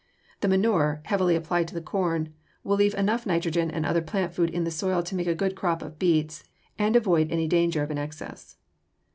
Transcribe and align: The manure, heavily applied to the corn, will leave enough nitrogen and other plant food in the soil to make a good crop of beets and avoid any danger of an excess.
The 0.39 0.47
manure, 0.47 1.01
heavily 1.05 1.35
applied 1.35 1.67
to 1.67 1.75
the 1.75 1.79
corn, 1.79 2.33
will 2.63 2.75
leave 2.75 2.95
enough 2.95 3.27
nitrogen 3.27 3.69
and 3.69 3.85
other 3.85 4.01
plant 4.01 4.33
food 4.33 4.49
in 4.49 4.63
the 4.63 4.71
soil 4.71 5.03
to 5.03 5.13
make 5.15 5.27
a 5.27 5.35
good 5.35 5.55
crop 5.55 5.83
of 5.83 5.99
beets 5.99 6.43
and 6.79 6.95
avoid 6.95 7.31
any 7.31 7.47
danger 7.47 7.83
of 7.83 7.91
an 7.91 7.99
excess. 7.99 8.57